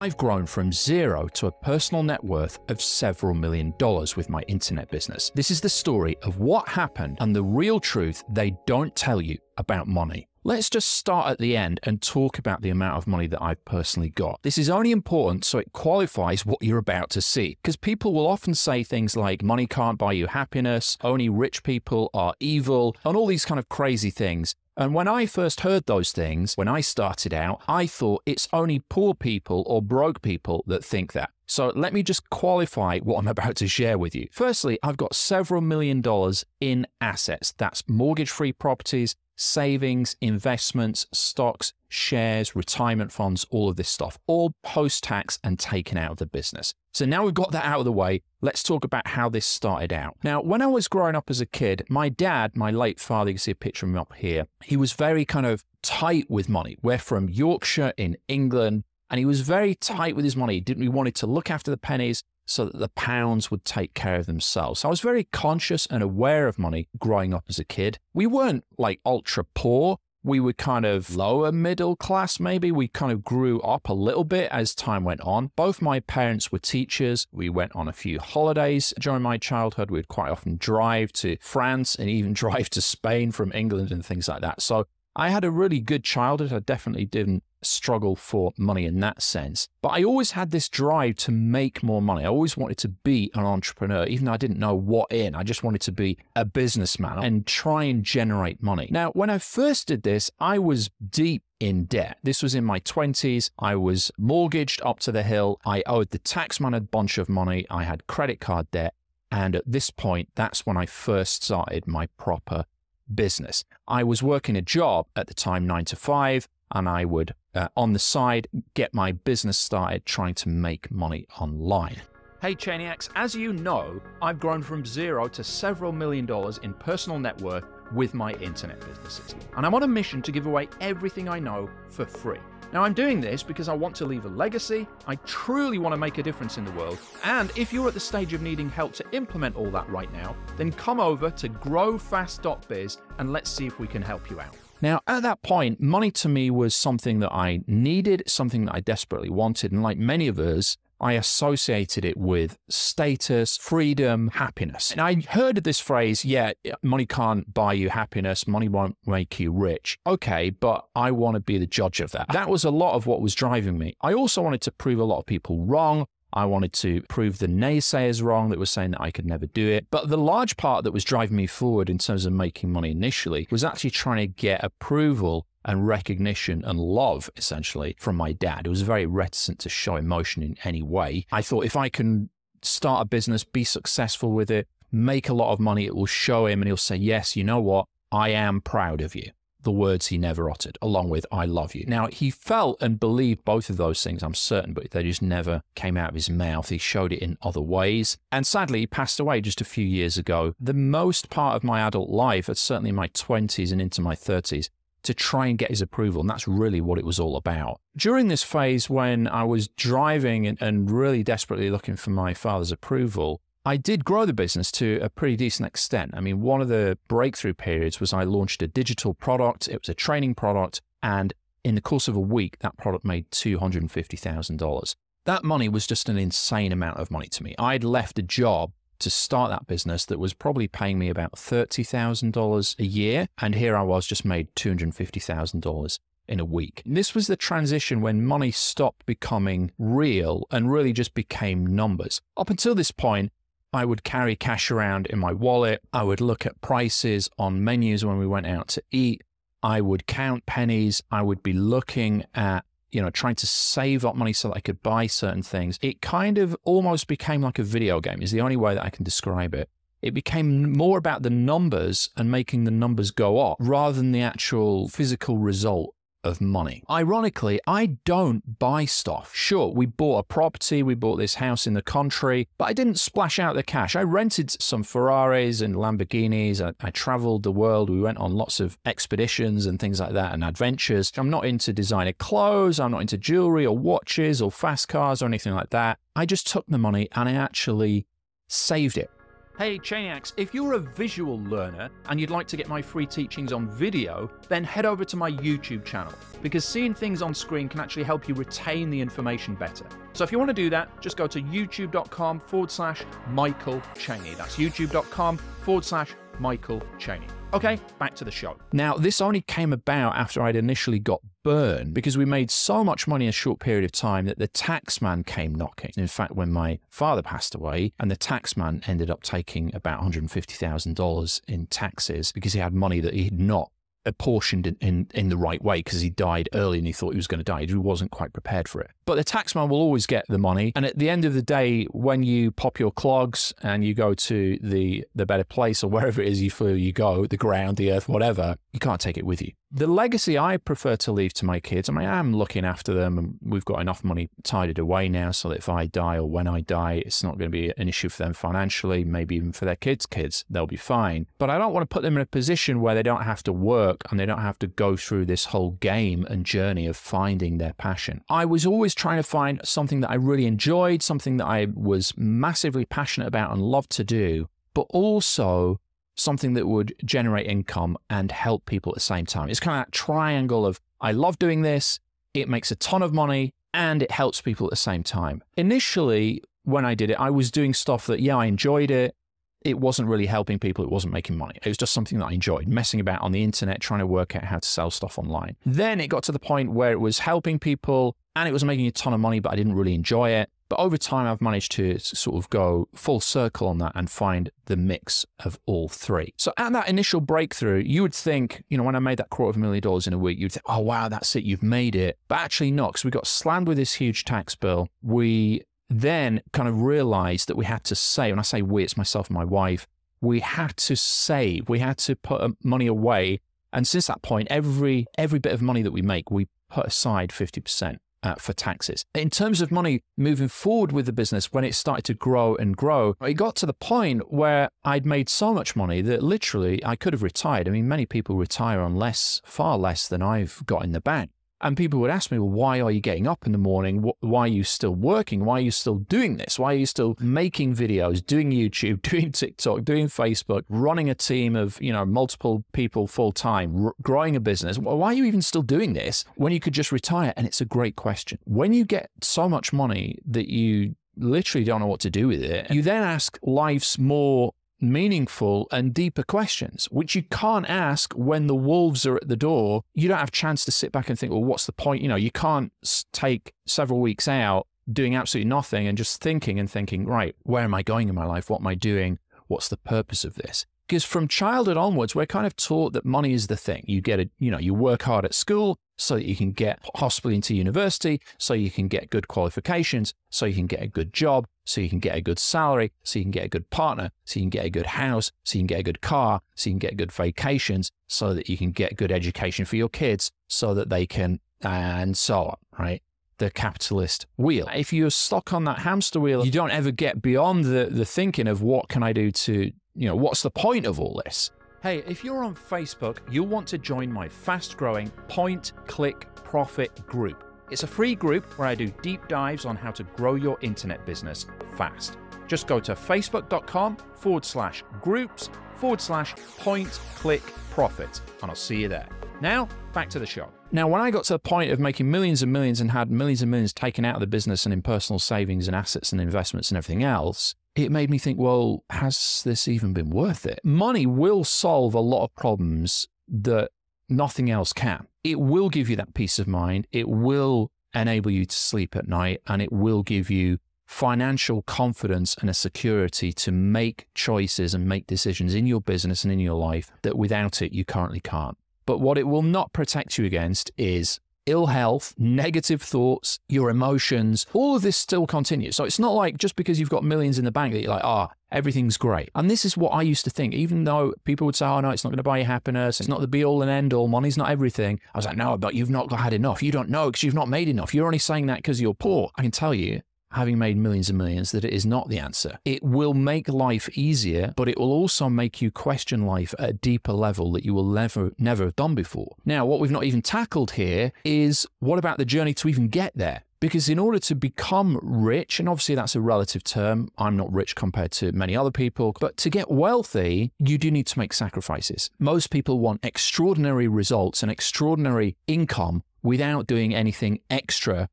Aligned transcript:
I've 0.00 0.16
grown 0.16 0.46
from 0.46 0.72
zero 0.72 1.26
to 1.34 1.48
a 1.48 1.52
personal 1.52 2.04
net 2.04 2.22
worth 2.22 2.60
of 2.68 2.80
several 2.80 3.34
million 3.34 3.74
dollars 3.78 4.14
with 4.14 4.30
my 4.30 4.42
internet 4.42 4.88
business. 4.92 5.32
This 5.34 5.50
is 5.50 5.60
the 5.60 5.68
story 5.68 6.16
of 6.22 6.38
what 6.38 6.68
happened 6.68 7.18
and 7.20 7.34
the 7.34 7.42
real 7.42 7.80
truth 7.80 8.22
they 8.30 8.52
don't 8.64 8.94
tell 8.94 9.20
you 9.20 9.38
about 9.56 9.88
money. 9.88 10.28
Let's 10.44 10.70
just 10.70 10.92
start 10.92 11.32
at 11.32 11.38
the 11.38 11.56
end 11.56 11.80
and 11.82 12.00
talk 12.00 12.38
about 12.38 12.62
the 12.62 12.70
amount 12.70 12.96
of 12.96 13.08
money 13.08 13.26
that 13.26 13.42
I've 13.42 13.64
personally 13.64 14.10
got. 14.10 14.38
This 14.44 14.56
is 14.56 14.70
only 14.70 14.92
important 14.92 15.44
so 15.44 15.58
it 15.58 15.72
qualifies 15.72 16.46
what 16.46 16.62
you're 16.62 16.78
about 16.78 17.10
to 17.10 17.20
see. 17.20 17.58
Because 17.60 17.76
people 17.76 18.14
will 18.14 18.28
often 18.28 18.54
say 18.54 18.84
things 18.84 19.16
like 19.16 19.42
money 19.42 19.66
can't 19.66 19.98
buy 19.98 20.12
you 20.12 20.28
happiness, 20.28 20.96
only 21.02 21.28
rich 21.28 21.64
people 21.64 22.08
are 22.14 22.34
evil, 22.38 22.94
and 23.04 23.16
all 23.16 23.26
these 23.26 23.44
kind 23.44 23.58
of 23.58 23.68
crazy 23.68 24.10
things. 24.10 24.54
And 24.78 24.94
when 24.94 25.08
I 25.08 25.26
first 25.26 25.62
heard 25.62 25.86
those 25.86 26.12
things, 26.12 26.54
when 26.54 26.68
I 26.68 26.82
started 26.82 27.34
out, 27.34 27.60
I 27.66 27.88
thought 27.88 28.22
it's 28.24 28.46
only 28.52 28.78
poor 28.88 29.12
people 29.12 29.64
or 29.66 29.82
broke 29.82 30.22
people 30.22 30.62
that 30.68 30.84
think 30.84 31.14
that. 31.14 31.30
So 31.46 31.72
let 31.74 31.92
me 31.92 32.04
just 32.04 32.30
qualify 32.30 33.00
what 33.00 33.18
I'm 33.18 33.26
about 33.36 33.56
to 33.56 33.66
share 33.66 33.98
with 33.98 34.14
you. 34.14 34.28
Firstly, 34.30 34.78
I've 34.84 34.96
got 34.96 35.16
several 35.16 35.62
million 35.62 36.00
dollars 36.00 36.44
in 36.60 36.86
assets. 37.00 37.52
That's 37.58 37.82
mortgage 37.88 38.30
free 38.30 38.52
properties, 38.52 39.16
savings, 39.38 40.16
investments, 40.20 41.06
stocks, 41.12 41.72
shares, 41.88 42.54
retirement 42.54 43.12
funds, 43.12 43.46
all 43.50 43.68
of 43.68 43.76
this 43.76 43.88
stuff, 43.88 44.18
all 44.26 44.52
post 44.62 45.04
tax 45.04 45.38
and 45.42 45.58
taken 45.58 45.96
out 45.96 46.10
of 46.10 46.16
the 46.18 46.26
business. 46.26 46.74
So 46.92 47.06
now 47.06 47.24
we've 47.24 47.32
got 47.32 47.52
that 47.52 47.64
out 47.64 47.78
of 47.78 47.84
the 47.84 47.92
way, 47.92 48.22
let's 48.40 48.62
talk 48.62 48.84
about 48.84 49.06
how 49.08 49.28
this 49.28 49.46
started 49.46 49.92
out. 49.92 50.16
Now, 50.22 50.42
when 50.42 50.60
I 50.60 50.66
was 50.66 50.88
growing 50.88 51.14
up 51.14 51.30
as 51.30 51.40
a 51.40 51.46
kid, 51.46 51.86
my 51.88 52.08
dad, 52.08 52.56
my 52.56 52.70
late 52.70 52.98
father, 52.98 53.30
you 53.30 53.34
can 53.34 53.40
see 53.40 53.50
a 53.52 53.54
picture 53.54 53.86
of 53.86 53.90
him 53.90 53.98
up 53.98 54.14
here, 54.14 54.46
he 54.64 54.76
was 54.76 54.92
very 54.92 55.24
kind 55.24 55.46
of 55.46 55.64
tight 55.82 56.28
with 56.28 56.48
money. 56.48 56.76
We're 56.82 56.98
from 56.98 57.28
Yorkshire 57.28 57.92
in 57.96 58.16
England, 58.26 58.84
and 59.10 59.18
he 59.18 59.24
was 59.24 59.42
very 59.42 59.74
tight 59.74 60.16
with 60.16 60.24
his 60.24 60.36
money. 60.36 60.54
He 60.54 60.60
didn't 60.60 60.82
he 60.82 60.88
wanted 60.88 61.14
to 61.16 61.26
look 61.26 61.50
after 61.50 61.70
the 61.70 61.76
pennies 61.76 62.22
so 62.48 62.64
that 62.64 62.78
the 62.78 62.88
pounds 62.88 63.50
would 63.50 63.64
take 63.64 63.94
care 63.94 64.16
of 64.16 64.26
themselves. 64.26 64.80
So 64.80 64.88
I 64.88 64.90
was 64.90 65.00
very 65.00 65.24
conscious 65.24 65.86
and 65.86 66.02
aware 66.02 66.48
of 66.48 66.58
money 66.58 66.88
growing 66.98 67.34
up 67.34 67.44
as 67.48 67.58
a 67.58 67.64
kid. 67.64 67.98
We 68.14 68.26
weren't 68.26 68.64
like 68.78 69.00
ultra 69.04 69.44
poor. 69.44 69.98
We 70.24 70.40
were 70.40 70.52
kind 70.52 70.84
of 70.84 71.14
lower 71.14 71.52
middle 71.52 71.94
class, 71.94 72.40
maybe. 72.40 72.72
We 72.72 72.88
kind 72.88 73.12
of 73.12 73.22
grew 73.22 73.60
up 73.60 73.88
a 73.88 73.92
little 73.92 74.24
bit 74.24 74.50
as 74.50 74.74
time 74.74 75.04
went 75.04 75.20
on. 75.20 75.52
Both 75.56 75.80
my 75.80 76.00
parents 76.00 76.50
were 76.50 76.58
teachers. 76.58 77.26
We 77.30 77.48
went 77.48 77.76
on 77.76 77.86
a 77.86 77.92
few 77.92 78.18
holidays 78.18 78.92
during 78.98 79.22
my 79.22 79.38
childhood. 79.38 79.90
We'd 79.90 80.08
quite 80.08 80.30
often 80.30 80.56
drive 80.56 81.12
to 81.14 81.36
France 81.40 81.94
and 81.94 82.10
even 82.10 82.32
drive 82.44 82.68
to 82.70 82.80
Spain 82.80 83.30
from 83.30 83.52
England 83.52 83.92
and 83.92 84.04
things 84.04 84.26
like 84.26 84.40
that. 84.40 84.60
So 84.60 84.86
I 85.18 85.30
had 85.30 85.44
a 85.44 85.50
really 85.50 85.80
good 85.80 86.04
childhood. 86.04 86.52
I 86.52 86.60
definitely 86.60 87.04
didn't 87.04 87.42
struggle 87.60 88.14
for 88.14 88.52
money 88.56 88.84
in 88.84 89.00
that 89.00 89.20
sense. 89.20 89.68
But 89.82 89.88
I 89.88 90.04
always 90.04 90.30
had 90.30 90.52
this 90.52 90.68
drive 90.68 91.16
to 91.16 91.32
make 91.32 91.82
more 91.82 92.00
money. 92.00 92.24
I 92.24 92.28
always 92.28 92.56
wanted 92.56 92.78
to 92.78 92.88
be 92.88 93.32
an 93.34 93.44
entrepreneur, 93.44 94.06
even 94.06 94.26
though 94.26 94.32
I 94.32 94.36
didn't 94.36 94.60
know 94.60 94.76
what 94.76 95.10
in. 95.10 95.34
I 95.34 95.42
just 95.42 95.64
wanted 95.64 95.80
to 95.82 95.92
be 95.92 96.18
a 96.36 96.44
businessman 96.44 97.18
and 97.24 97.44
try 97.44 97.82
and 97.82 98.04
generate 98.04 98.62
money. 98.62 98.86
Now, 98.92 99.10
when 99.10 99.28
I 99.28 99.38
first 99.38 99.88
did 99.88 100.04
this, 100.04 100.30
I 100.38 100.60
was 100.60 100.88
deep 101.10 101.42
in 101.58 101.86
debt. 101.86 102.18
This 102.22 102.40
was 102.40 102.54
in 102.54 102.64
my 102.64 102.78
20s. 102.78 103.50
I 103.58 103.74
was 103.74 104.12
mortgaged 104.18 104.80
up 104.84 105.00
to 105.00 105.10
the 105.10 105.24
hill. 105.24 105.60
I 105.66 105.82
owed 105.84 106.10
the 106.10 106.20
taxman 106.20 106.76
a 106.76 106.80
bunch 106.80 107.18
of 107.18 107.28
money. 107.28 107.66
I 107.68 107.82
had 107.82 108.06
credit 108.06 108.38
card 108.38 108.70
debt. 108.70 108.94
And 109.32 109.56
at 109.56 109.64
this 109.66 109.90
point, 109.90 110.28
that's 110.36 110.64
when 110.64 110.76
I 110.76 110.86
first 110.86 111.42
started 111.42 111.88
my 111.88 112.06
proper 112.18 112.64
business. 113.14 113.64
I 113.86 114.04
was 114.04 114.22
working 114.22 114.56
a 114.56 114.62
job 114.62 115.06
at 115.16 115.26
the 115.26 115.34
time, 115.34 115.66
nine 115.66 115.84
to 115.86 115.96
five, 115.96 116.48
and 116.70 116.88
I 116.88 117.04
would, 117.04 117.34
uh, 117.54 117.68
on 117.76 117.92
the 117.92 117.98
side, 117.98 118.48
get 118.74 118.92
my 118.94 119.12
business 119.12 119.58
started 119.58 120.04
trying 120.04 120.34
to 120.34 120.48
make 120.48 120.90
money 120.90 121.26
online. 121.40 122.02
Hey 122.40 122.54
Chainiacs, 122.54 123.08
as 123.16 123.34
you 123.34 123.52
know, 123.52 124.00
I've 124.22 124.38
grown 124.38 124.62
from 124.62 124.86
zero 124.86 125.26
to 125.28 125.42
several 125.42 125.90
million 125.90 126.24
dollars 126.24 126.58
in 126.58 126.72
personal 126.72 127.18
net 127.18 127.40
worth 127.40 127.64
with 127.92 128.14
my 128.14 128.34
internet 128.34 128.78
businesses. 128.80 129.34
And 129.56 129.66
I'm 129.66 129.74
on 129.74 129.82
a 129.82 129.88
mission 129.88 130.22
to 130.22 130.30
give 130.30 130.46
away 130.46 130.68
everything 130.80 131.28
I 131.28 131.40
know 131.40 131.68
for 131.88 132.06
free. 132.06 132.38
Now, 132.72 132.84
I'm 132.84 132.92
doing 132.92 133.20
this 133.20 133.42
because 133.42 133.68
I 133.68 133.74
want 133.74 133.96
to 133.96 134.04
leave 134.04 134.24
a 134.24 134.28
legacy, 134.28 134.86
I 135.06 135.16
truly 135.16 135.78
want 135.78 135.94
to 135.94 135.96
make 135.96 136.18
a 136.18 136.22
difference 136.22 136.58
in 136.58 136.64
the 136.64 136.72
world, 136.72 136.98
and 137.24 137.50
if 137.56 137.72
you're 137.72 137.88
at 137.88 137.94
the 137.94 138.00
stage 138.00 138.34
of 138.34 138.42
needing 138.42 138.68
help 138.68 138.92
to 138.94 139.04
implement 139.12 139.56
all 139.56 139.70
that 139.70 139.88
right 139.88 140.12
now, 140.12 140.36
then 140.56 140.72
come 140.72 141.00
over 141.00 141.30
to 141.30 141.48
growfast.biz 141.48 142.98
and 143.18 143.32
let's 143.32 143.50
see 143.50 143.66
if 143.66 143.78
we 143.78 143.86
can 143.86 144.02
help 144.02 144.30
you 144.30 144.40
out. 144.40 144.54
Now, 144.80 145.00
at 145.06 145.22
that 145.22 145.42
point, 145.42 145.80
money 145.80 146.10
to 146.12 146.28
me 146.28 146.50
was 146.50 146.74
something 146.74 147.20
that 147.20 147.32
I 147.32 147.60
needed, 147.66 148.22
something 148.26 148.66
that 148.66 148.74
I 148.74 148.80
desperately 148.80 149.30
wanted, 149.30 149.72
and 149.72 149.82
like 149.82 149.98
many 149.98 150.28
of 150.28 150.38
us, 150.38 150.76
I 151.00 151.12
associated 151.12 152.04
it 152.04 152.16
with 152.16 152.58
status, 152.68 153.56
freedom, 153.56 154.28
happiness. 154.34 154.90
And 154.90 155.00
I 155.00 155.22
heard 155.28 155.56
this 155.56 155.80
phrase, 155.80 156.24
yeah, 156.24 156.52
money 156.82 157.06
can't 157.06 157.52
buy 157.52 157.74
you 157.74 157.90
happiness, 157.90 158.46
money 158.48 158.68
won't 158.68 158.96
make 159.06 159.38
you 159.38 159.52
rich. 159.52 159.98
Okay, 160.06 160.50
but 160.50 160.86
I 160.94 161.10
want 161.12 161.34
to 161.34 161.40
be 161.40 161.58
the 161.58 161.66
judge 161.66 162.00
of 162.00 162.10
that. 162.12 162.26
That 162.32 162.48
was 162.48 162.64
a 162.64 162.70
lot 162.70 162.94
of 162.94 163.06
what 163.06 163.20
was 163.20 163.34
driving 163.34 163.78
me. 163.78 163.96
I 164.00 164.12
also 164.12 164.42
wanted 164.42 164.60
to 164.62 164.72
prove 164.72 164.98
a 164.98 165.04
lot 165.04 165.20
of 165.20 165.26
people 165.26 165.64
wrong. 165.64 166.06
I 166.32 166.44
wanted 166.44 166.74
to 166.74 167.02
prove 167.08 167.38
the 167.38 167.46
naysayers 167.46 168.22
wrong 168.22 168.50
that 168.50 168.58
were 168.58 168.66
saying 168.66 168.90
that 168.90 169.00
I 169.00 169.10
could 169.10 169.24
never 169.24 169.46
do 169.46 169.66
it. 169.66 169.86
But 169.90 170.08
the 170.08 170.18
large 170.18 170.58
part 170.58 170.84
that 170.84 170.92
was 170.92 171.04
driving 171.04 171.36
me 171.36 171.46
forward 171.46 171.88
in 171.88 171.96
terms 171.96 172.26
of 172.26 172.32
making 172.32 172.70
money 172.70 172.90
initially 172.90 173.48
was 173.50 173.64
actually 173.64 173.90
trying 173.90 174.18
to 174.18 174.26
get 174.26 174.62
approval 174.62 175.46
and 175.68 175.86
recognition 175.86 176.64
and 176.64 176.80
love, 176.80 177.30
essentially, 177.36 177.94
from 178.00 178.16
my 178.16 178.32
dad, 178.32 178.64
who 178.64 178.70
was 178.70 178.80
very 178.80 179.04
reticent 179.04 179.58
to 179.60 179.68
show 179.68 179.96
emotion 179.96 180.42
in 180.42 180.56
any 180.64 180.82
way. 180.82 181.26
I 181.30 181.42
thought 181.42 181.66
if 181.66 181.76
I 181.76 181.90
can 181.90 182.30
start 182.62 183.02
a 183.02 183.04
business, 183.04 183.44
be 183.44 183.64
successful 183.64 184.32
with 184.32 184.50
it, 184.50 184.66
make 184.90 185.28
a 185.28 185.34
lot 185.34 185.52
of 185.52 185.60
money, 185.60 185.84
it 185.84 185.94
will 185.94 186.06
show 186.06 186.46
him 186.46 186.62
and 186.62 186.68
he'll 186.68 186.78
say, 186.78 186.96
Yes, 186.96 187.36
you 187.36 187.44
know 187.44 187.60
what? 187.60 187.84
I 188.10 188.30
am 188.30 188.62
proud 188.62 189.02
of 189.02 189.14
you. 189.14 189.30
The 189.62 189.72
words 189.72 190.06
he 190.06 190.16
never 190.16 190.48
uttered, 190.48 190.78
along 190.80 191.10
with 191.10 191.26
I 191.30 191.44
love 191.44 191.74
you. 191.74 191.84
Now, 191.86 192.06
he 192.06 192.30
felt 192.30 192.80
and 192.80 192.98
believed 192.98 193.44
both 193.44 193.68
of 193.68 193.76
those 193.76 194.02
things, 194.02 194.22
I'm 194.22 194.34
certain, 194.34 194.72
but 194.72 194.92
they 194.92 195.02
just 195.02 195.20
never 195.20 195.62
came 195.74 195.98
out 195.98 196.10
of 196.10 196.14
his 196.14 196.30
mouth. 196.30 196.70
He 196.70 196.78
showed 196.78 197.12
it 197.12 197.20
in 197.20 197.36
other 197.42 197.60
ways. 197.60 198.16
And 198.32 198.46
sadly, 198.46 198.80
he 198.80 198.86
passed 198.86 199.20
away 199.20 199.42
just 199.42 199.60
a 199.60 199.66
few 199.66 199.84
years 199.84 200.16
ago. 200.16 200.54
The 200.58 200.72
most 200.72 201.28
part 201.28 201.56
of 201.56 201.64
my 201.64 201.80
adult 201.80 202.08
life, 202.08 202.48
uh, 202.48 202.54
certainly 202.54 202.92
my 202.92 203.08
20s 203.08 203.72
and 203.72 203.82
into 203.82 204.00
my 204.00 204.14
30s, 204.14 204.70
to 205.08 205.14
try 205.14 205.46
and 205.46 205.56
get 205.56 205.70
his 205.70 205.80
approval. 205.80 206.20
And 206.20 206.28
that's 206.28 206.46
really 206.46 206.82
what 206.82 206.98
it 206.98 207.04
was 207.06 207.18
all 207.18 207.34
about. 207.36 207.80
During 207.96 208.28
this 208.28 208.42
phase, 208.42 208.90
when 208.90 209.26
I 209.26 209.42
was 209.42 209.68
driving 209.68 210.46
and, 210.46 210.60
and 210.60 210.90
really 210.90 211.22
desperately 211.22 211.70
looking 211.70 211.96
for 211.96 212.10
my 212.10 212.34
father's 212.34 212.70
approval, 212.70 213.40
I 213.64 213.78
did 213.78 214.04
grow 214.04 214.26
the 214.26 214.34
business 214.34 214.70
to 214.72 214.98
a 215.00 215.08
pretty 215.08 215.34
decent 215.34 215.66
extent. 215.66 216.10
I 216.12 216.20
mean, 216.20 216.42
one 216.42 216.60
of 216.60 216.68
the 216.68 216.98
breakthrough 217.08 217.54
periods 217.54 218.00
was 218.00 218.12
I 218.12 218.24
launched 218.24 218.60
a 218.60 218.68
digital 218.68 219.14
product, 219.14 219.66
it 219.66 219.80
was 219.80 219.88
a 219.88 219.94
training 219.94 220.34
product, 220.34 220.82
and 221.02 221.32
in 221.64 221.74
the 221.74 221.80
course 221.80 222.06
of 222.06 222.14
a 222.14 222.20
week, 222.20 222.58
that 222.58 222.76
product 222.76 223.06
made 223.06 223.30
$250,000. 223.30 224.94
That 225.24 225.42
money 225.42 225.70
was 225.70 225.86
just 225.86 226.10
an 226.10 226.18
insane 226.18 226.70
amount 226.70 226.98
of 226.98 227.10
money 227.10 227.28
to 227.28 227.42
me. 227.42 227.54
I'd 227.58 227.82
left 227.82 228.18
a 228.18 228.22
job 228.22 228.72
to 229.00 229.10
start 229.10 229.50
that 229.50 229.66
business 229.66 230.04
that 230.06 230.18
was 230.18 230.34
probably 230.34 230.68
paying 230.68 230.98
me 230.98 231.08
about 231.08 231.32
$30,000 231.32 232.78
a 232.78 232.84
year. 232.86 233.28
And 233.38 233.54
here 233.54 233.76
I 233.76 233.82
was 233.82 234.06
just 234.06 234.24
made 234.24 234.54
$250,000 234.54 235.98
in 236.28 236.40
a 236.40 236.44
week. 236.44 236.82
And 236.84 236.96
this 236.96 237.14
was 237.14 237.26
the 237.26 237.36
transition 237.36 238.00
when 238.00 238.24
money 238.24 238.50
stopped 238.50 239.06
becoming 239.06 239.72
real 239.78 240.46
and 240.50 240.70
really 240.70 240.92
just 240.92 241.14
became 241.14 241.66
numbers. 241.66 242.20
Up 242.36 242.50
until 242.50 242.74
this 242.74 242.90
point, 242.90 243.32
I 243.72 243.84
would 243.84 244.04
carry 244.04 244.36
cash 244.36 244.70
around 244.70 245.06
in 245.06 245.18
my 245.18 245.32
wallet. 245.32 245.82
I 245.92 246.02
would 246.02 246.20
look 246.20 246.46
at 246.46 246.60
prices 246.60 247.28
on 247.38 247.64
menus 247.64 248.04
when 248.04 248.18
we 248.18 248.26
went 248.26 248.46
out 248.46 248.68
to 248.68 248.82
eat. 248.90 249.22
I 249.62 249.80
would 249.80 250.06
count 250.06 250.46
pennies. 250.46 251.02
I 251.10 251.22
would 251.22 251.42
be 251.42 251.52
looking 251.52 252.24
at 252.34 252.64
you 252.90 253.02
know, 253.02 253.10
trying 253.10 253.34
to 253.36 253.46
save 253.46 254.04
up 254.04 254.16
money 254.16 254.32
so 254.32 254.48
that 254.48 254.56
I 254.56 254.60
could 254.60 254.82
buy 254.82 255.06
certain 255.06 255.42
things, 255.42 255.78
it 255.82 256.00
kind 256.00 256.38
of 256.38 256.56
almost 256.64 257.06
became 257.06 257.42
like 257.42 257.58
a 257.58 257.62
video 257.62 258.00
game, 258.00 258.22
is 258.22 258.30
the 258.30 258.40
only 258.40 258.56
way 258.56 258.74
that 258.74 258.84
I 258.84 258.90
can 258.90 259.04
describe 259.04 259.54
it. 259.54 259.68
It 260.00 260.14
became 260.14 260.72
more 260.72 260.96
about 260.96 261.22
the 261.22 261.30
numbers 261.30 262.10
and 262.16 262.30
making 262.30 262.64
the 262.64 262.70
numbers 262.70 263.10
go 263.10 263.40
up 263.40 263.56
rather 263.58 263.96
than 263.96 264.12
the 264.12 264.22
actual 264.22 264.88
physical 264.88 265.38
result 265.38 265.94
of 266.24 266.40
money. 266.40 266.82
Ironically, 266.90 267.60
I 267.66 267.86
don't 268.04 268.58
buy 268.58 268.84
stuff. 268.84 269.34
Sure, 269.34 269.68
we 269.68 269.86
bought 269.86 270.18
a 270.18 270.22
property, 270.22 270.82
we 270.82 270.94
bought 270.94 271.16
this 271.16 271.36
house 271.36 271.66
in 271.66 271.74
the 271.74 271.82
country, 271.82 272.48
but 272.58 272.66
I 272.66 272.72
didn't 272.72 272.98
splash 272.98 273.38
out 273.38 273.54
the 273.54 273.62
cash. 273.62 273.96
I 273.96 274.02
rented 274.02 274.50
some 274.60 274.82
Ferraris 274.82 275.60
and 275.60 275.74
Lamborghinis. 275.74 276.60
I, 276.60 276.74
I 276.86 276.90
traveled 276.90 277.42
the 277.42 277.52
world. 277.52 277.90
We 277.90 278.00
went 278.00 278.18
on 278.18 278.34
lots 278.34 278.60
of 278.60 278.78
expeditions 278.84 279.66
and 279.66 279.78
things 279.78 280.00
like 280.00 280.12
that 280.12 280.34
and 280.34 280.44
adventures. 280.44 281.12
I'm 281.16 281.30
not 281.30 281.44
into 281.44 281.72
designer 281.72 282.12
clothes, 282.12 282.80
I'm 282.80 282.90
not 282.90 283.02
into 283.02 283.18
jewelry 283.18 283.66
or 283.66 283.76
watches 283.76 284.42
or 284.42 284.50
fast 284.50 284.88
cars 284.88 285.22
or 285.22 285.26
anything 285.26 285.54
like 285.54 285.70
that. 285.70 285.98
I 286.16 286.26
just 286.26 286.46
took 286.46 286.66
the 286.66 286.78
money 286.78 287.08
and 287.12 287.28
I 287.28 287.32
actually 287.32 288.06
saved 288.48 288.98
it. 288.98 289.10
Hey 289.58 289.76
Chainiacs, 289.76 290.34
if 290.36 290.54
you're 290.54 290.74
a 290.74 290.78
visual 290.78 291.40
learner 291.40 291.90
and 292.08 292.20
you'd 292.20 292.30
like 292.30 292.46
to 292.46 292.56
get 292.56 292.68
my 292.68 292.80
free 292.80 293.06
teachings 293.06 293.52
on 293.52 293.68
video, 293.68 294.30
then 294.48 294.62
head 294.62 294.86
over 294.86 295.04
to 295.06 295.16
my 295.16 295.32
YouTube 295.32 295.84
channel 295.84 296.14
because 296.42 296.64
seeing 296.64 296.94
things 296.94 297.22
on 297.22 297.34
screen 297.34 297.68
can 297.68 297.80
actually 297.80 298.04
help 298.04 298.28
you 298.28 298.36
retain 298.36 298.88
the 298.88 299.00
information 299.00 299.56
better. 299.56 299.84
So 300.12 300.22
if 300.22 300.30
you 300.30 300.38
want 300.38 300.50
to 300.50 300.54
do 300.54 300.70
that, 300.70 301.00
just 301.00 301.16
go 301.16 301.26
to 301.26 301.42
youtube.com 301.42 302.38
forward 302.38 302.70
slash 302.70 303.02
Michael 303.30 303.82
Cheney. 303.96 304.34
That's 304.34 304.54
youtube.com 304.58 305.38
forward 305.38 305.84
slash 305.84 306.14
Michael 306.38 306.80
Cheney. 307.00 307.26
Okay, 307.52 307.80
back 307.98 308.14
to 308.14 308.24
the 308.24 308.30
show. 308.30 308.56
Now, 308.72 308.94
this 308.94 309.20
only 309.20 309.40
came 309.40 309.72
about 309.72 310.14
after 310.14 310.40
I'd 310.40 310.54
initially 310.54 311.00
got 311.00 311.20
burned 311.48 311.94
because 311.94 312.18
we 312.18 312.26
made 312.26 312.50
so 312.50 312.84
much 312.84 313.08
money 313.08 313.24
in 313.24 313.30
a 313.30 313.32
short 313.32 313.58
period 313.58 313.82
of 313.82 313.90
time 313.90 314.26
that 314.26 314.38
the 314.38 314.46
tax 314.46 315.00
man 315.00 315.24
came 315.24 315.54
knocking. 315.54 315.90
In 315.96 316.06
fact, 316.06 316.32
when 316.32 316.52
my 316.52 316.78
father 316.90 317.22
passed 317.22 317.54
away, 317.54 317.94
and 317.98 318.10
the 318.10 318.16
tax 318.16 318.54
man 318.54 318.82
ended 318.86 319.10
up 319.10 319.22
taking 319.22 319.74
about 319.74 320.02
$150,000 320.02 321.40
in 321.48 321.66
taxes 321.68 322.32
because 322.32 322.52
he 322.52 322.58
had 322.58 322.74
money 322.74 323.00
that 323.00 323.14
he 323.14 323.24
had 323.24 323.40
not 323.40 323.70
apportioned 324.04 324.66
in, 324.66 324.76
in, 324.82 325.08
in 325.14 325.30
the 325.30 325.38
right 325.38 325.62
way 325.62 325.78
because 325.78 326.02
he 326.02 326.10
died 326.10 326.50
early 326.52 326.76
and 326.76 326.86
he 326.86 326.92
thought 326.92 327.12
he 327.14 327.18
was 327.18 327.26
going 327.26 327.38
to 327.38 327.44
die. 327.44 327.64
He 327.64 327.74
wasn't 327.74 328.10
quite 328.10 328.34
prepared 328.34 328.68
for 328.68 328.82
it. 328.82 328.90
But 329.08 329.16
the 329.16 329.24
taxman 329.24 329.70
will 329.70 329.78
always 329.78 330.04
get 330.04 330.26
the 330.28 330.36
money. 330.36 330.70
And 330.76 330.84
at 330.84 330.98
the 330.98 331.08
end 331.08 331.24
of 331.24 331.32
the 331.32 331.40
day, 331.40 331.84
when 331.92 332.22
you 332.22 332.50
pop 332.50 332.78
your 332.78 332.92
clogs 332.92 333.54
and 333.62 333.82
you 333.82 333.94
go 333.94 334.12
to 334.12 334.58
the, 334.60 335.02
the 335.14 335.24
better 335.24 335.44
place 335.44 335.82
or 335.82 335.88
wherever 335.88 336.20
it 336.20 336.28
is 336.28 336.42
you 336.42 336.50
feel 336.50 336.76
you 336.76 336.92
go, 336.92 337.24
the 337.24 337.38
ground, 337.38 337.78
the 337.78 337.90
earth, 337.90 338.06
whatever, 338.06 338.56
you 338.74 338.80
can't 338.80 339.00
take 339.00 339.16
it 339.16 339.24
with 339.24 339.40
you. 339.40 339.52
The 339.70 339.86
legacy 339.86 340.38
I 340.38 340.56
prefer 340.56 340.96
to 340.96 341.12
leave 341.12 341.34
to 341.34 341.44
my 341.44 341.60
kids, 341.60 341.90
I 341.90 341.92
mean, 341.92 342.06
I 342.06 342.18
am 342.18 342.34
looking 342.34 342.64
after 342.64 342.94
them 342.94 343.18
and 343.18 343.38
we've 343.42 343.66
got 343.66 343.82
enough 343.82 344.02
money 344.02 344.30
tied 344.42 344.78
away 344.78 345.10
now 345.10 345.30
so 345.30 345.50
that 345.50 345.58
if 345.58 345.68
I 345.68 345.84
die 345.84 346.16
or 346.16 346.24
when 346.24 346.46
I 346.46 346.62
die, 346.62 347.02
it's 347.04 347.22
not 347.22 347.36
going 347.36 347.50
to 347.50 347.58
be 347.58 347.72
an 347.76 347.86
issue 347.86 348.08
for 348.08 348.22
them 348.22 348.32
financially, 348.32 349.04
maybe 349.04 349.36
even 349.36 349.52
for 349.52 349.66
their 349.66 349.76
kids' 349.76 350.06
kids. 350.06 350.46
They'll 350.48 350.66
be 350.66 350.76
fine. 350.76 351.26
But 351.36 351.50
I 351.50 351.58
don't 351.58 351.74
want 351.74 351.82
to 351.82 351.94
put 351.94 352.02
them 352.02 352.16
in 352.16 352.22
a 352.22 352.26
position 352.26 352.80
where 352.80 352.94
they 352.94 353.02
don't 353.02 353.24
have 353.24 353.42
to 353.42 353.52
work 353.52 354.00
and 354.10 354.18
they 354.18 354.24
don't 354.24 354.40
have 354.40 354.58
to 354.60 354.68
go 354.68 354.96
through 354.96 355.26
this 355.26 355.46
whole 355.46 355.72
game 355.72 356.24
and 356.30 356.46
journey 356.46 356.86
of 356.86 356.96
finding 356.96 357.58
their 357.58 357.74
passion. 357.74 358.22
I 358.30 358.46
was 358.46 358.64
always 358.64 358.94
trying 358.98 359.16
to 359.16 359.22
find 359.22 359.60
something 359.64 360.00
that 360.00 360.10
I 360.10 360.16
really 360.16 360.44
enjoyed, 360.44 361.02
something 361.02 361.36
that 361.38 361.46
I 361.46 361.68
was 361.72 362.12
massively 362.16 362.84
passionate 362.84 363.28
about 363.28 363.52
and 363.52 363.62
loved 363.62 363.90
to 363.92 364.04
do, 364.04 364.48
but 364.74 364.86
also 364.90 365.80
something 366.16 366.54
that 366.54 366.66
would 366.66 366.94
generate 367.04 367.46
income 367.46 367.96
and 368.10 368.32
help 368.32 368.66
people 368.66 368.90
at 368.92 368.96
the 368.96 369.00
same 369.00 369.24
time. 369.24 369.48
It's 369.48 369.60
kind 369.60 369.78
of 369.80 369.86
that 369.86 369.92
triangle 369.92 370.66
of 370.66 370.80
I 371.00 371.12
love 371.12 371.38
doing 371.38 371.62
this, 371.62 372.00
it 372.34 372.48
makes 372.48 372.72
a 372.72 372.76
ton 372.76 373.02
of 373.02 373.14
money, 373.14 373.54
and 373.72 374.02
it 374.02 374.10
helps 374.10 374.40
people 374.40 374.66
at 374.66 374.70
the 374.70 374.76
same 374.76 375.04
time. 375.04 375.44
Initially, 375.56 376.42
when 376.64 376.84
I 376.84 376.94
did 376.94 377.10
it, 377.10 377.20
I 377.20 377.30
was 377.30 377.52
doing 377.52 377.72
stuff 377.72 378.06
that, 378.08 378.18
yeah, 378.20 378.36
I 378.36 378.46
enjoyed 378.46 378.90
it. 378.90 379.14
It 379.62 379.78
wasn't 379.78 380.08
really 380.08 380.26
helping 380.26 380.58
people, 380.58 380.84
it 380.84 380.90
wasn't 380.90 381.12
making 381.12 381.36
money. 381.36 381.58
It 381.62 381.68
was 381.68 381.76
just 381.76 381.92
something 381.92 382.18
that 382.18 382.26
I 382.26 382.32
enjoyed, 382.32 382.68
messing 382.68 383.00
about 383.00 383.22
on 383.22 383.32
the 383.32 383.42
internet, 383.42 383.80
trying 383.80 384.00
to 384.00 384.06
work 384.06 384.36
out 384.36 384.44
how 384.44 384.58
to 384.58 384.68
sell 384.68 384.90
stuff 384.90 385.18
online. 385.18 385.56
Then 385.66 386.00
it 386.00 386.08
got 386.08 386.22
to 386.24 386.32
the 386.32 386.38
point 386.38 386.72
where 386.72 386.92
it 386.92 387.00
was 387.00 387.20
helping 387.20 387.58
people 387.58 388.16
and 388.36 388.48
it 388.48 388.52
was 388.52 388.64
making 388.64 388.86
a 388.86 388.92
ton 388.92 389.12
of 389.12 389.20
money, 389.20 389.40
but 389.40 389.52
I 389.52 389.56
didn't 389.56 389.74
really 389.74 389.94
enjoy 389.94 390.30
it. 390.30 390.50
But 390.68 390.78
over 390.78 390.98
time, 390.98 391.26
I've 391.26 391.40
managed 391.40 391.72
to 391.72 391.98
sort 391.98 392.36
of 392.36 392.50
go 392.50 392.88
full 392.94 393.20
circle 393.20 393.68
on 393.68 393.78
that 393.78 393.92
and 393.94 394.10
find 394.10 394.50
the 394.66 394.76
mix 394.76 395.24
of 395.40 395.58
all 395.66 395.88
three. 395.88 396.34
So 396.36 396.52
at 396.58 396.72
that 396.74 396.88
initial 396.88 397.20
breakthrough, 397.20 397.78
you 397.78 398.02
would 398.02 398.14
think, 398.14 398.64
you 398.68 398.76
know, 398.76 398.84
when 398.84 398.94
I 398.94 398.98
made 398.98 399.18
that 399.18 399.30
quarter 399.30 399.50
of 399.50 399.56
a 399.56 399.60
million 399.60 399.82
dollars 399.82 400.06
in 400.06 400.12
a 400.12 400.18
week, 400.18 400.38
you'd 400.38 400.52
think, 400.52 400.64
oh, 400.66 400.80
wow, 400.80 401.08
that's 401.08 401.34
it, 401.36 401.44
you've 401.44 401.62
made 401.62 401.96
it. 401.96 402.18
But 402.28 402.40
actually, 402.40 402.70
not, 402.70 402.92
because 402.92 403.04
we 403.04 403.10
got 403.10 403.26
slammed 403.26 403.66
with 403.66 403.78
this 403.78 403.94
huge 403.94 404.24
tax 404.24 404.54
bill. 404.54 404.88
We 405.02 405.62
then 405.88 406.42
kind 406.52 406.68
of 406.68 406.82
realized 406.82 407.48
that 407.48 407.56
we 407.56 407.64
had 407.64 407.84
to 407.84 407.94
save. 407.94 408.32
When 408.32 408.38
I 408.38 408.42
say 408.42 408.62
we, 408.62 408.84
it's 408.84 408.96
myself 408.96 409.28
and 409.28 409.34
my 409.34 409.44
wife. 409.44 409.86
We 410.20 410.40
had 410.40 410.76
to 410.78 410.96
save. 410.96 411.68
We 411.68 411.78
had 411.78 411.98
to 411.98 412.16
put 412.16 412.40
uh, 412.40 412.50
money 412.62 412.86
away. 412.86 413.40
And 413.72 413.86
since 413.86 414.06
that 414.06 414.22
point, 414.22 414.48
every 414.50 415.06
every 415.16 415.38
bit 415.38 415.52
of 415.52 415.62
money 415.62 415.82
that 415.82 415.92
we 415.92 416.02
make, 416.02 416.30
we 416.30 416.48
put 416.70 416.86
aside 416.86 417.30
50% 417.30 417.98
uh, 418.22 418.34
for 418.34 418.52
taxes. 418.52 419.04
In 419.14 419.30
terms 419.30 419.60
of 419.60 419.70
money 419.70 420.02
moving 420.16 420.48
forward 420.48 420.92
with 420.92 421.06
the 421.06 421.12
business, 421.12 421.52
when 421.52 421.64
it 421.64 421.74
started 421.74 422.04
to 422.06 422.14
grow 422.14 422.56
and 422.56 422.76
grow, 422.76 423.14
it 423.22 423.34
got 423.34 423.56
to 423.56 423.66
the 423.66 423.72
point 423.72 424.32
where 424.32 424.70
I'd 424.84 425.06
made 425.06 425.28
so 425.28 425.54
much 425.54 425.76
money 425.76 426.00
that 426.02 426.22
literally 426.22 426.84
I 426.84 426.96
could 426.96 427.12
have 427.12 427.22
retired. 427.22 427.68
I 427.68 427.70
mean, 427.70 427.88
many 427.88 428.06
people 428.06 428.36
retire 428.36 428.80
on 428.80 428.96
less, 428.96 429.40
far 429.44 429.78
less 429.78 430.08
than 430.08 430.22
I've 430.22 430.62
got 430.66 430.84
in 430.84 430.92
the 430.92 431.00
bank. 431.00 431.30
And 431.60 431.76
people 431.76 432.00
would 432.00 432.10
ask 432.10 432.30
me, 432.30 432.38
well, 432.38 432.48
why 432.48 432.80
are 432.80 432.90
you 432.90 433.00
getting 433.00 433.26
up 433.26 433.46
in 433.46 433.52
the 433.52 433.58
morning? 433.58 434.12
Why 434.20 434.40
are 434.42 434.48
you 434.48 434.64
still 434.64 434.94
working? 434.94 435.44
Why 435.44 435.58
are 435.58 435.62
you 435.62 435.70
still 435.70 435.96
doing 435.96 436.36
this? 436.36 436.58
Why 436.58 436.72
are 436.72 436.76
you 436.76 436.86
still 436.86 437.16
making 437.20 437.74
videos, 437.74 438.24
doing 438.24 438.50
YouTube, 438.50 439.02
doing 439.10 439.32
TikTok, 439.32 439.84
doing 439.84 440.06
Facebook, 440.06 440.62
running 440.68 441.10
a 441.10 441.14
team 441.14 441.56
of, 441.56 441.80
you 441.80 441.92
know, 441.92 442.04
multiple 442.04 442.64
people 442.72 443.06
full 443.06 443.32
time, 443.32 443.86
r- 443.86 443.94
growing 444.02 444.36
a 444.36 444.40
business? 444.40 444.78
Why 444.78 445.08
are 445.08 445.14
you 445.14 445.24
even 445.24 445.42
still 445.42 445.62
doing 445.62 445.94
this 445.94 446.24
when 446.36 446.52
you 446.52 446.60
could 446.60 446.74
just 446.74 446.92
retire? 446.92 447.32
And 447.36 447.46
it's 447.46 447.60
a 447.60 447.66
great 447.66 447.96
question. 447.96 448.38
When 448.44 448.72
you 448.72 448.84
get 448.84 449.10
so 449.20 449.48
much 449.48 449.72
money 449.72 450.18
that 450.26 450.48
you 450.48 450.94
literally 451.16 451.64
don't 451.64 451.80
know 451.80 451.86
what 451.86 452.00
to 452.00 452.10
do 452.10 452.28
with 452.28 452.42
it, 452.42 452.70
you 452.70 452.82
then 452.82 453.02
ask 453.02 453.38
life's 453.42 453.98
more 453.98 454.52
meaningful 454.80 455.68
and 455.70 455.94
deeper 455.94 456.22
questions, 456.22 456.86
which 456.86 457.14
you 457.14 457.22
can't 457.24 457.68
ask 457.68 458.12
when 458.14 458.46
the 458.46 458.54
wolves 458.54 459.06
are 459.06 459.16
at 459.16 459.28
the 459.28 459.36
door. 459.36 459.82
You 459.94 460.08
don't 460.08 460.18
have 460.18 460.28
a 460.28 460.32
chance 460.32 460.64
to 460.64 460.72
sit 460.72 460.92
back 460.92 461.08
and 461.08 461.18
think, 461.18 461.32
well, 461.32 461.44
what's 461.44 461.66
the 461.66 461.72
point? 461.72 462.02
You 462.02 462.08
know, 462.08 462.16
you 462.16 462.30
can't 462.30 462.72
take 463.12 463.52
several 463.66 464.00
weeks 464.00 464.28
out 464.28 464.66
doing 464.90 465.14
absolutely 465.14 465.48
nothing 465.48 465.86
and 465.86 465.98
just 465.98 466.22
thinking 466.22 466.58
and 466.58 466.70
thinking, 466.70 467.06
right, 467.06 467.36
where 467.42 467.62
am 467.62 467.74
I 467.74 467.82
going 467.82 468.08
in 468.08 468.14
my 468.14 468.24
life? 468.24 468.48
What 468.48 468.60
am 468.60 468.66
I 468.66 468.74
doing? 468.74 469.18
What's 469.46 469.68
the 469.68 469.76
purpose 469.76 470.24
of 470.24 470.34
this? 470.34 470.66
Because 470.86 471.04
from 471.04 471.28
childhood 471.28 471.76
onwards, 471.76 472.14
we're 472.14 472.26
kind 472.26 472.46
of 472.46 472.56
taught 472.56 472.94
that 472.94 473.04
money 473.04 473.34
is 473.34 473.48
the 473.48 473.56
thing. 473.56 473.84
You 473.86 474.00
get 474.00 474.20
it, 474.20 474.30
you 474.38 474.50
know, 474.50 474.58
you 474.58 474.72
work 474.72 475.02
hard 475.02 475.26
at 475.26 475.34
school 475.34 475.78
so 475.98 476.14
that 476.14 476.24
you 476.24 476.34
can 476.34 476.52
get 476.52 476.82
possibly 476.94 477.34
into 477.34 477.54
university, 477.54 478.20
so 478.38 478.54
you 478.54 478.70
can 478.70 478.88
get 478.88 479.10
good 479.10 479.28
qualifications, 479.28 480.14
so 480.30 480.46
you 480.46 480.54
can 480.54 480.66
get 480.66 480.80
a 480.80 480.86
good 480.86 481.12
job, 481.12 481.46
so 481.64 481.80
you 481.82 481.90
can 481.90 481.98
get 481.98 482.16
a 482.16 482.22
good 482.22 482.38
salary, 482.38 482.92
so 483.02 483.18
you 483.18 483.24
can 483.26 483.30
get 483.30 483.44
a 483.44 483.48
good 483.48 483.68
partner, 483.68 484.10
so 484.24 484.40
you 484.40 484.44
can 484.44 484.50
get 484.50 484.64
a 484.64 484.70
good 484.70 484.86
house, 484.86 485.30
so 485.44 485.58
you 485.58 485.60
can 485.60 485.66
get 485.66 485.80
a 485.80 485.82
good 485.82 486.00
car, 486.00 486.40
so 486.54 486.70
you 486.70 486.74
can 486.74 486.78
get 486.78 486.96
good 486.96 487.12
vacations, 487.12 487.90
so 488.06 488.32
that 488.32 488.48
you 488.48 488.56
can 488.56 488.70
get 488.70 488.96
good 488.96 489.12
education 489.12 489.66
for 489.66 489.76
your 489.76 489.90
kids, 489.90 490.30
so 490.46 490.72
that 490.72 490.88
they 490.88 491.04
can, 491.04 491.40
and 491.60 492.16
so 492.16 492.44
on, 492.44 492.56
right? 492.78 493.02
the 493.38 493.50
capitalist 493.52 494.26
wheel. 494.36 494.68
If 494.74 494.92
you're 494.92 495.10
stuck 495.10 495.52
on 495.52 495.62
that 495.62 495.78
hamster 495.78 496.18
wheel, 496.18 496.44
you 496.44 496.50
don't 496.50 496.72
ever 496.72 496.90
get 496.90 497.22
beyond 497.22 497.66
the, 497.66 497.86
the 497.88 498.04
thinking 498.04 498.48
of 498.48 498.62
what 498.62 498.88
can 498.88 499.04
I 499.04 499.12
do 499.12 499.30
to 499.30 499.70
you 499.98 500.06
know, 500.06 500.14
what's 500.14 500.42
the 500.42 500.50
point 500.50 500.86
of 500.86 501.00
all 501.00 501.20
this? 501.24 501.50
Hey, 501.80 501.98
if 502.08 502.24
you're 502.24 502.42
on 502.42 502.56
Facebook, 502.56 503.18
you'll 503.30 503.46
want 503.46 503.68
to 503.68 503.78
join 503.78 504.12
my 504.12 504.28
fast 504.28 504.76
growing 504.76 505.10
Point 505.28 505.74
Click 505.86 506.26
Profit 506.34 507.06
group. 507.06 507.44
It's 507.70 507.84
a 507.84 507.86
free 507.86 508.16
group 508.16 508.44
where 508.58 508.66
I 508.66 508.74
do 508.74 508.88
deep 509.00 509.28
dives 509.28 509.64
on 509.64 509.76
how 509.76 509.92
to 509.92 510.02
grow 510.02 510.34
your 510.34 510.58
internet 510.60 511.06
business 511.06 511.46
fast. 511.76 512.18
Just 512.48 512.66
go 512.66 512.80
to 512.80 512.94
facebook.com 512.94 513.96
forward 514.16 514.44
slash 514.44 514.82
groups 515.00 515.50
forward 515.76 516.00
slash 516.00 516.34
point 516.56 516.90
click 517.14 517.42
profit, 517.70 518.22
and 518.42 518.50
I'll 518.50 518.56
see 518.56 518.80
you 518.80 518.88
there. 518.88 519.08
Now, 519.40 519.68
back 519.92 520.10
to 520.10 520.18
the 520.18 520.26
show. 520.26 520.48
Now, 520.72 520.88
when 520.88 521.00
I 521.00 521.12
got 521.12 521.24
to 521.24 521.34
the 521.34 521.38
point 521.38 521.70
of 521.70 521.78
making 521.78 522.10
millions 522.10 522.42
and 522.42 522.52
millions 522.52 522.80
and 522.80 522.90
had 522.90 523.08
millions 523.08 523.40
and 523.40 523.52
millions 523.52 523.72
taken 523.72 524.04
out 524.04 524.16
of 524.16 524.20
the 524.20 524.26
business 524.26 524.66
and 524.66 524.72
in 524.72 524.82
personal 524.82 525.20
savings 525.20 525.68
and 525.68 525.76
assets 525.76 526.10
and 526.10 526.20
investments 526.20 526.72
and 526.72 526.76
everything 526.76 527.04
else, 527.04 527.54
it 527.84 527.92
made 527.92 528.10
me 528.10 528.18
think, 528.18 528.38
well, 528.38 528.84
has 528.90 529.42
this 529.44 529.68
even 529.68 529.92
been 529.92 530.10
worth 530.10 530.46
it? 530.46 530.60
Money 530.64 531.06
will 531.06 531.44
solve 531.44 531.94
a 531.94 532.00
lot 532.00 532.24
of 532.24 532.34
problems 532.34 533.08
that 533.28 533.70
nothing 534.08 534.50
else 534.50 534.72
can. 534.72 535.06
It 535.22 535.40
will 535.40 535.68
give 535.68 535.88
you 535.88 535.96
that 535.96 536.14
peace 536.14 536.38
of 536.38 536.48
mind. 536.48 536.86
It 536.92 537.08
will 537.08 537.70
enable 537.94 538.30
you 538.30 538.44
to 538.44 538.56
sleep 538.56 538.96
at 538.96 539.08
night 539.08 539.40
and 539.46 539.62
it 539.62 539.72
will 539.72 540.02
give 540.02 540.30
you 540.30 540.58
financial 540.86 541.62
confidence 541.62 542.34
and 542.40 542.48
a 542.48 542.54
security 542.54 543.30
to 543.30 543.52
make 543.52 544.06
choices 544.14 544.72
and 544.72 544.88
make 544.88 545.06
decisions 545.06 545.54
in 545.54 545.66
your 545.66 545.82
business 545.82 546.24
and 546.24 546.32
in 546.32 546.40
your 546.40 546.54
life 546.54 546.90
that 547.02 547.18
without 547.18 547.60
it 547.60 547.72
you 547.72 547.84
currently 547.84 548.20
can't. 548.20 548.56
But 548.86 549.00
what 549.00 549.18
it 549.18 549.26
will 549.26 549.42
not 549.42 549.74
protect 549.74 550.16
you 550.16 550.24
against 550.24 550.70
is 550.78 551.20
ill 551.48 551.66
health, 551.66 552.14
negative 552.18 552.82
thoughts, 552.82 553.40
your 553.48 553.70
emotions, 553.70 554.46
all 554.52 554.76
of 554.76 554.82
this 554.82 554.96
still 554.96 555.26
continues. 555.26 555.76
So 555.76 555.84
it's 555.84 555.98
not 555.98 556.12
like 556.14 556.36
just 556.36 556.56
because 556.56 556.78
you've 556.78 556.90
got 556.90 557.04
millions 557.04 557.38
in 557.38 557.44
the 557.44 557.50
bank 557.50 557.72
that 557.72 557.80
you're 557.80 557.90
like, 557.90 558.04
ah, 558.04 558.28
oh, 558.30 558.34
everything's 558.52 558.96
great. 558.96 559.30
And 559.34 559.50
this 559.50 559.64
is 559.64 559.76
what 559.76 559.90
I 559.90 560.02
used 560.02 560.24
to 560.24 560.30
think, 560.30 560.54
even 560.54 560.84
though 560.84 561.14
people 561.24 561.46
would 561.46 561.56
say, 561.56 561.66
oh, 561.66 561.80
no, 561.80 561.90
it's 561.90 562.04
not 562.04 562.10
going 562.10 562.18
to 562.18 562.22
buy 562.22 562.38
you 562.38 562.44
happiness. 562.44 563.00
It's 563.00 563.08
not 563.08 563.20
the 563.20 563.26
be 563.26 563.44
all 563.44 563.62
and 563.62 563.70
end 563.70 563.92
all. 563.92 564.08
Money's 564.08 564.36
not 564.36 564.50
everything. 564.50 565.00
I 565.14 565.18
was 565.18 565.26
like, 565.26 565.36
no, 565.36 565.56
but 565.56 565.74
you've 565.74 565.90
not 565.90 566.12
had 566.12 566.32
enough. 566.32 566.62
You 566.62 566.72
don't 566.72 566.90
know 566.90 567.06
because 567.06 567.22
you've 567.22 567.34
not 567.34 567.48
made 567.48 567.68
enough. 567.68 567.94
You're 567.94 568.06
only 568.06 568.18
saying 568.18 568.46
that 568.46 568.58
because 568.58 568.80
you're 568.80 568.94
poor. 568.94 569.30
I 569.36 569.42
can 569.42 569.50
tell 569.50 569.74
you, 569.74 570.00
having 570.32 570.58
made 570.58 570.76
millions 570.76 571.08
and 571.08 571.18
millions, 571.18 571.52
that 571.52 571.64
it 571.64 571.72
is 571.72 571.86
not 571.86 572.08
the 572.08 572.18
answer. 572.18 572.58
It 572.64 572.82
will 572.82 573.14
make 573.14 573.48
life 573.48 573.88
easier, 573.96 574.52
but 574.56 574.68
it 574.68 574.78
will 574.78 574.92
also 574.92 575.28
make 575.28 575.62
you 575.62 575.70
question 575.70 576.26
life 576.26 576.54
at 576.58 576.70
a 576.70 576.72
deeper 576.72 577.12
level 577.12 577.52
that 577.52 577.64
you 577.64 577.74
will 577.74 577.84
never, 577.84 578.32
never 578.38 578.64
have 578.64 578.76
done 578.76 578.94
before. 578.94 579.36
Now, 579.44 579.64
what 579.66 579.80
we've 579.80 579.90
not 579.90 580.04
even 580.04 580.22
tackled 580.22 580.72
here 580.72 581.12
is 581.24 581.66
what 581.78 581.98
about 581.98 582.18
the 582.18 582.24
journey 582.24 582.54
to 582.54 582.68
even 582.68 582.88
get 582.88 583.12
there? 583.16 583.44
Because 583.60 583.88
in 583.88 583.98
order 583.98 584.20
to 584.20 584.36
become 584.36 585.00
rich, 585.02 585.58
and 585.58 585.68
obviously 585.68 585.96
that's 585.96 586.14
a 586.14 586.20
relative 586.20 586.62
term, 586.62 587.10
I'm 587.18 587.36
not 587.36 587.52
rich 587.52 587.74
compared 587.74 588.12
to 588.12 588.30
many 588.30 588.56
other 588.56 588.70
people, 588.70 589.16
but 589.18 589.36
to 589.38 589.50
get 589.50 589.68
wealthy, 589.68 590.52
you 590.60 590.78
do 590.78 590.92
need 590.92 591.08
to 591.08 591.18
make 591.18 591.32
sacrifices. 591.32 592.08
Most 592.20 592.50
people 592.50 592.78
want 592.78 593.04
extraordinary 593.04 593.88
results 593.88 594.44
and 594.44 594.52
extraordinary 594.52 595.36
income 595.48 596.04
without 596.22 596.68
doing 596.68 596.94
anything 596.94 597.40
extra 597.50 598.08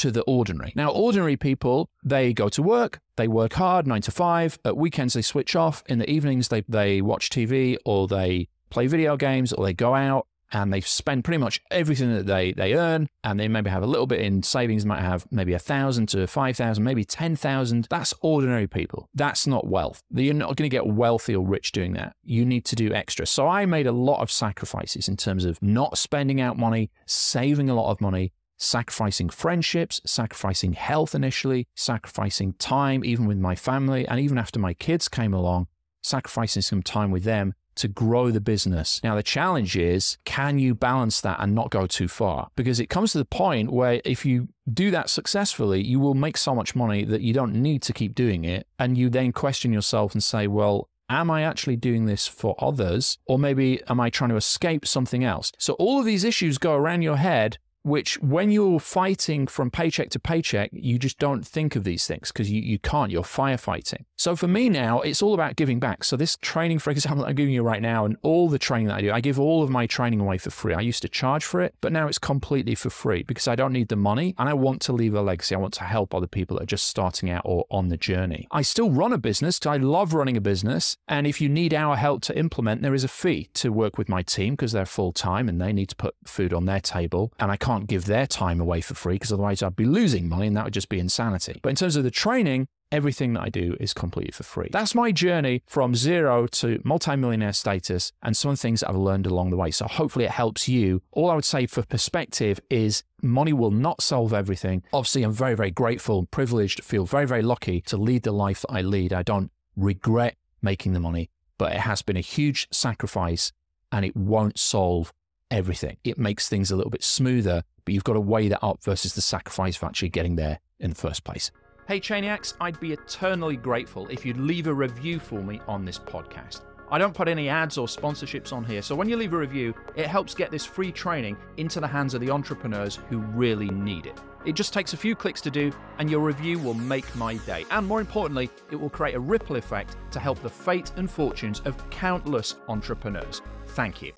to 0.00 0.10
the 0.10 0.22
ordinary. 0.22 0.72
Now, 0.74 0.90
ordinary 0.90 1.36
people, 1.36 1.90
they 2.02 2.32
go 2.32 2.48
to 2.48 2.62
work, 2.62 3.00
they 3.16 3.28
work 3.28 3.52
hard, 3.52 3.86
nine 3.86 4.00
to 4.02 4.10
five. 4.10 4.58
At 4.64 4.76
weekends, 4.76 5.12
they 5.14 5.22
switch 5.22 5.54
off. 5.54 5.82
In 5.88 5.98
the 5.98 6.10
evenings, 6.10 6.48
they, 6.48 6.62
they 6.68 7.02
watch 7.02 7.28
TV 7.28 7.76
or 7.84 8.08
they 8.08 8.48
play 8.70 8.86
video 8.86 9.16
games 9.16 9.52
or 9.52 9.64
they 9.64 9.74
go 9.74 9.94
out 9.94 10.26
and 10.52 10.72
they 10.72 10.80
spend 10.80 11.24
pretty 11.24 11.38
much 11.38 11.60
everything 11.70 12.12
that 12.12 12.26
they, 12.26 12.52
they 12.52 12.74
earn 12.74 13.08
and 13.22 13.38
they 13.38 13.46
maybe 13.46 13.70
have 13.70 13.82
a 13.82 13.86
little 13.86 14.06
bit 14.06 14.20
in 14.20 14.42
savings 14.42 14.86
might 14.86 15.02
have 15.02 15.26
maybe 15.30 15.52
a 15.52 15.58
thousand 15.58 16.08
to 16.08 16.26
five 16.26 16.56
thousand 16.56 16.82
maybe 16.82 17.04
ten 17.04 17.36
thousand 17.36 17.86
that's 17.90 18.14
ordinary 18.20 18.66
people 18.66 19.08
that's 19.14 19.46
not 19.46 19.66
wealth 19.66 20.02
you're 20.12 20.34
not 20.34 20.56
going 20.56 20.68
to 20.68 20.68
get 20.68 20.86
wealthy 20.86 21.36
or 21.36 21.46
rich 21.46 21.72
doing 21.72 21.92
that 21.92 22.14
you 22.24 22.44
need 22.44 22.64
to 22.64 22.74
do 22.74 22.92
extra 22.92 23.26
so 23.26 23.46
i 23.46 23.64
made 23.64 23.86
a 23.86 23.92
lot 23.92 24.20
of 24.20 24.30
sacrifices 24.30 25.08
in 25.08 25.16
terms 25.16 25.44
of 25.44 25.60
not 25.62 25.96
spending 25.96 26.40
out 26.40 26.58
money 26.58 26.90
saving 27.06 27.70
a 27.70 27.74
lot 27.74 27.90
of 27.90 28.00
money 28.00 28.32
sacrificing 28.60 29.28
friendships, 29.28 30.00
sacrificing 30.04 30.74
health 30.74 31.14
initially, 31.14 31.66
sacrificing 31.74 32.52
time 32.54 33.04
even 33.04 33.26
with 33.26 33.38
my 33.38 33.54
family, 33.54 34.06
and 34.06 34.20
even 34.20 34.38
after 34.38 34.60
my 34.60 34.74
kids 34.74 35.08
came 35.08 35.34
along, 35.34 35.66
sacrificing 36.02 36.62
some 36.62 36.82
time 36.82 37.10
with 37.10 37.24
them 37.24 37.54
to 37.76 37.88
grow 37.88 38.30
the 38.30 38.40
business. 38.40 39.00
Now, 39.02 39.14
the 39.14 39.22
challenge 39.22 39.76
is 39.76 40.18
can 40.24 40.58
you 40.58 40.74
balance 40.74 41.20
that 41.22 41.38
and 41.40 41.54
not 41.54 41.70
go 41.70 41.86
too 41.86 42.08
far? 42.08 42.50
Because 42.54 42.78
it 42.78 42.90
comes 42.90 43.12
to 43.12 43.18
the 43.18 43.24
point 43.24 43.72
where 43.72 44.02
if 44.04 44.26
you 44.26 44.48
do 44.72 44.90
that 44.90 45.08
successfully, 45.08 45.82
you 45.82 45.98
will 45.98 46.14
make 46.14 46.36
so 46.36 46.54
much 46.54 46.76
money 46.76 47.04
that 47.04 47.22
you 47.22 47.32
don't 47.32 47.54
need 47.54 47.82
to 47.82 47.92
keep 47.92 48.14
doing 48.14 48.44
it. 48.44 48.66
And 48.78 48.98
you 48.98 49.08
then 49.08 49.32
question 49.32 49.72
yourself 49.72 50.12
and 50.12 50.22
say, 50.22 50.46
well, 50.46 50.90
am 51.08 51.30
I 51.30 51.42
actually 51.42 51.76
doing 51.76 52.04
this 52.04 52.26
for 52.26 52.54
others? 52.58 53.18
Or 53.24 53.38
maybe 53.38 53.82
am 53.88 53.98
I 53.98 54.10
trying 54.10 54.30
to 54.30 54.36
escape 54.36 54.86
something 54.86 55.24
else? 55.24 55.50
So 55.58 55.72
all 55.74 55.98
of 55.98 56.04
these 56.04 56.24
issues 56.24 56.58
go 56.58 56.74
around 56.74 57.02
your 57.02 57.16
head 57.16 57.58
which 57.82 58.20
when 58.22 58.50
you're 58.50 58.80
fighting 58.80 59.46
from 59.46 59.70
paycheck 59.70 60.10
to 60.10 60.18
paycheck, 60.18 60.70
you 60.72 60.98
just 60.98 61.18
don't 61.18 61.46
think 61.46 61.76
of 61.76 61.84
these 61.84 62.06
things 62.06 62.30
because 62.30 62.50
you, 62.50 62.60
you 62.60 62.78
can't, 62.78 63.10
you're 63.10 63.22
firefighting. 63.22 64.04
So 64.16 64.36
for 64.36 64.46
me 64.48 64.68
now, 64.68 65.00
it's 65.00 65.22
all 65.22 65.34
about 65.34 65.56
giving 65.56 65.80
back. 65.80 66.04
So 66.04 66.16
this 66.16 66.36
training, 66.36 66.78
for 66.78 66.90
example, 67.00 67.24
I'm 67.24 67.34
giving 67.34 67.54
you 67.54 67.62
right 67.62 67.82
now, 67.82 68.04
and 68.04 68.16
all 68.22 68.48
the 68.48 68.58
training 68.58 68.88
that 68.88 68.96
I 68.96 69.00
do, 69.00 69.12
I 69.12 69.20
give 69.20 69.40
all 69.40 69.62
of 69.62 69.70
my 69.70 69.86
training 69.86 70.20
away 70.20 70.38
for 70.38 70.50
free. 70.50 70.74
I 70.74 70.80
used 70.80 71.02
to 71.02 71.08
charge 71.08 71.44
for 71.44 71.60
it, 71.60 71.74
but 71.80 71.92
now 71.92 72.06
it's 72.06 72.18
completely 72.18 72.74
for 72.74 72.90
free 72.90 73.22
because 73.22 73.48
I 73.48 73.54
don't 73.54 73.72
need 73.72 73.88
the 73.88 73.96
money 73.96 74.34
and 74.38 74.48
I 74.48 74.54
want 74.54 74.82
to 74.82 74.92
leave 74.92 75.14
a 75.14 75.22
legacy. 75.22 75.54
I 75.54 75.58
want 75.58 75.74
to 75.74 75.84
help 75.84 76.14
other 76.14 76.26
people 76.26 76.56
that 76.56 76.64
are 76.64 76.66
just 76.66 76.86
starting 76.86 77.30
out 77.30 77.42
or 77.44 77.64
on 77.70 77.88
the 77.88 77.96
journey. 77.96 78.46
I 78.50 78.62
still 78.62 78.90
run 78.90 79.12
a 79.12 79.18
business 79.18 79.58
because 79.58 79.74
I 79.74 79.76
love 79.78 80.14
running 80.14 80.36
a 80.36 80.40
business. 80.40 80.96
And 81.08 81.26
if 81.26 81.40
you 81.40 81.48
need 81.48 81.72
our 81.72 81.96
help 81.96 82.22
to 82.22 82.36
implement, 82.36 82.82
there 82.82 82.94
is 82.94 83.04
a 83.04 83.08
fee 83.08 83.48
to 83.54 83.72
work 83.72 83.96
with 83.96 84.08
my 84.08 84.22
team 84.22 84.54
because 84.54 84.72
they're 84.72 84.86
full 84.86 85.12
time 85.12 85.48
and 85.48 85.60
they 85.60 85.72
need 85.72 85.88
to 85.90 85.96
put 85.96 86.14
food 86.24 86.52
on 86.52 86.66
their 86.66 86.80
table. 86.80 87.32
And 87.38 87.50
I 87.50 87.56
can't 87.56 87.69
can't 87.70 87.86
give 87.86 88.06
their 88.06 88.26
time 88.26 88.60
away 88.60 88.80
for 88.80 88.94
free 88.94 89.14
because 89.14 89.32
otherwise 89.32 89.62
I'd 89.62 89.76
be 89.76 89.84
losing 89.84 90.28
money 90.28 90.48
and 90.48 90.56
that 90.56 90.64
would 90.64 90.74
just 90.74 90.88
be 90.88 90.98
insanity. 90.98 91.60
But 91.62 91.68
in 91.68 91.76
terms 91.76 91.94
of 91.94 92.02
the 92.02 92.10
training, 92.10 92.66
everything 92.90 93.34
that 93.34 93.42
I 93.42 93.48
do 93.48 93.76
is 93.78 93.94
completely 93.94 94.32
for 94.32 94.42
free. 94.42 94.68
That's 94.72 94.92
my 94.92 95.12
journey 95.12 95.62
from 95.68 95.94
zero 95.94 96.48
to 96.48 96.80
multimillionaire 96.84 97.52
status 97.52 98.10
and 98.24 98.36
some 98.36 98.50
of 98.50 98.56
the 98.56 98.62
things 98.62 98.80
that 98.80 98.88
I've 98.88 98.96
learned 98.96 99.26
along 99.26 99.50
the 99.50 99.56
way. 99.56 99.70
So 99.70 99.86
hopefully 99.86 100.24
it 100.24 100.32
helps 100.32 100.68
you. 100.68 101.00
All 101.12 101.30
I 101.30 101.36
would 101.36 101.44
say 101.44 101.66
for 101.66 101.82
perspective 101.82 102.58
is 102.68 103.04
money 103.22 103.52
will 103.52 103.70
not 103.70 104.02
solve 104.02 104.34
everything. 104.34 104.82
Obviously, 104.92 105.22
I'm 105.22 105.32
very, 105.32 105.54
very 105.54 105.70
grateful 105.70 106.18
and 106.18 106.30
privileged, 106.30 106.82
feel 106.82 107.04
very, 107.06 107.26
very 107.26 107.42
lucky 107.42 107.80
to 107.82 107.96
lead 107.96 108.24
the 108.24 108.32
life 108.32 108.62
that 108.62 108.72
I 108.72 108.80
lead. 108.80 109.12
I 109.12 109.22
don't 109.22 109.52
regret 109.76 110.34
making 110.60 110.92
the 110.92 111.00
money, 111.00 111.30
but 111.56 111.72
it 111.72 111.80
has 111.80 112.02
been 112.02 112.16
a 112.16 112.20
huge 112.20 112.66
sacrifice 112.72 113.52
and 113.92 114.04
it 114.04 114.16
won't 114.16 114.58
solve 114.58 115.12
everything. 115.50 115.96
It 116.04 116.18
makes 116.18 116.48
things 116.48 116.70
a 116.70 116.76
little 116.76 116.90
bit 116.90 117.02
smoother, 117.02 117.62
but 117.84 117.94
you've 117.94 118.04
got 118.04 118.14
to 118.14 118.20
weigh 118.20 118.48
that 118.48 118.64
up 118.64 118.82
versus 118.82 119.14
the 119.14 119.20
sacrifice 119.20 119.76
of 119.76 119.84
actually 119.84 120.10
getting 120.10 120.36
there 120.36 120.60
in 120.78 120.90
the 120.90 120.96
first 120.96 121.24
place. 121.24 121.50
Hey, 121.88 122.00
Chainiacs, 122.00 122.54
I'd 122.60 122.78
be 122.78 122.92
eternally 122.92 123.56
grateful 123.56 124.06
if 124.08 124.24
you'd 124.24 124.38
leave 124.38 124.66
a 124.66 124.74
review 124.74 125.18
for 125.18 125.40
me 125.42 125.60
on 125.66 125.84
this 125.84 125.98
podcast. 125.98 126.60
I 126.92 126.98
don't 126.98 127.14
put 127.14 127.28
any 127.28 127.48
ads 127.48 127.78
or 127.78 127.86
sponsorships 127.86 128.52
on 128.52 128.64
here, 128.64 128.82
so 128.82 128.96
when 128.96 129.08
you 129.08 129.16
leave 129.16 129.32
a 129.32 129.38
review, 129.38 129.74
it 129.94 130.06
helps 130.06 130.34
get 130.34 130.50
this 130.50 130.66
free 130.66 130.90
training 130.90 131.36
into 131.56 131.78
the 131.80 131.86
hands 131.86 132.14
of 132.14 132.20
the 132.20 132.30
entrepreneurs 132.30 132.98
who 133.08 133.18
really 133.18 133.70
need 133.70 134.06
it. 134.06 134.18
It 134.44 134.54
just 134.54 134.72
takes 134.72 134.92
a 134.92 134.96
few 134.96 135.14
clicks 135.14 135.40
to 135.42 135.50
do, 135.50 135.72
and 135.98 136.10
your 136.10 136.20
review 136.20 136.58
will 136.58 136.74
make 136.74 137.14
my 137.14 137.36
day. 137.38 137.64
And 137.70 137.86
more 137.86 138.00
importantly, 138.00 138.50
it 138.70 138.76
will 138.76 138.90
create 138.90 139.14
a 139.14 139.20
ripple 139.20 139.56
effect 139.56 139.96
to 140.12 140.18
help 140.18 140.40
the 140.42 140.50
fate 140.50 140.90
and 140.96 141.10
fortunes 141.10 141.60
of 141.60 141.88
countless 141.90 142.56
entrepreneurs. 142.68 143.42
Thank 143.68 144.02
you. 144.02 144.12